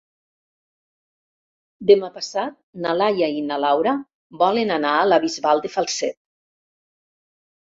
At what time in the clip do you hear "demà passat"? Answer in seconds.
1.91-2.57